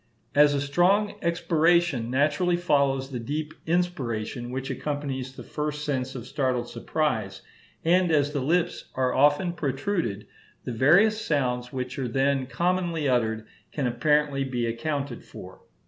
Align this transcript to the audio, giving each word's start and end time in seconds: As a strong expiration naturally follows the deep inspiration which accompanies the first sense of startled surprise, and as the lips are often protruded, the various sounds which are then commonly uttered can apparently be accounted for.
As 0.33 0.55
a 0.55 0.61
strong 0.61 1.13
expiration 1.21 2.09
naturally 2.09 2.57
follows 2.57 3.11
the 3.11 3.19
deep 3.19 3.53
inspiration 3.67 4.49
which 4.49 4.71
accompanies 4.71 5.31
the 5.33 5.43
first 5.43 5.85
sense 5.85 6.15
of 6.15 6.25
startled 6.25 6.67
surprise, 6.67 7.43
and 7.85 8.11
as 8.11 8.33
the 8.33 8.39
lips 8.41 8.85
are 8.95 9.13
often 9.13 9.53
protruded, 9.53 10.25
the 10.63 10.71
various 10.73 11.23
sounds 11.23 11.71
which 11.71 11.99
are 11.99 12.07
then 12.07 12.47
commonly 12.47 13.07
uttered 13.07 13.45
can 13.71 13.85
apparently 13.85 14.43
be 14.43 14.65
accounted 14.65 15.23
for. 15.23 15.61